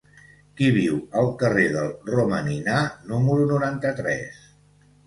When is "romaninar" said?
2.15-2.81